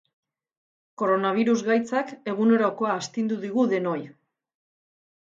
Koronabirus 1.01 1.57
gaitzak 1.67 2.13
egunerokoa 2.33 2.95
astindu 3.01 3.37
digu 3.43 3.65
denoi. 3.75 3.99